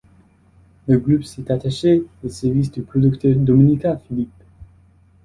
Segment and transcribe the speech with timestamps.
[0.87, 4.43] Le groupe s'est attaché les services du producteur Domenica Phillips.